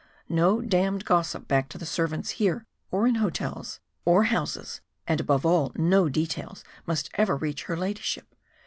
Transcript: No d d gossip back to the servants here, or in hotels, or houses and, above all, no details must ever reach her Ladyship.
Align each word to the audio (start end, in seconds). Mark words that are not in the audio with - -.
No 0.29 0.61
d 0.61 0.67
d 0.67 0.97
gossip 1.05 1.47
back 1.47 1.69
to 1.69 1.77
the 1.77 1.85
servants 1.85 2.31
here, 2.41 2.65
or 2.89 3.05
in 3.07 3.17
hotels, 3.21 3.79
or 4.03 4.23
houses 4.23 4.81
and, 5.07 5.21
above 5.21 5.45
all, 5.45 5.71
no 5.75 6.09
details 6.09 6.63
must 6.87 7.11
ever 7.13 7.37
reach 7.37 7.65
her 7.65 7.77
Ladyship. 7.77 8.33